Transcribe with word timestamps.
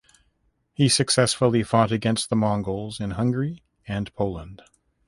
He 0.73 0.89
successfully 0.89 1.61
fought 1.61 1.91
against 1.91 2.31
the 2.31 2.35
Mongols 2.35 2.99
in 2.99 3.11
Hungary 3.11 3.61
and 3.87 4.11
Poland. 4.15 4.63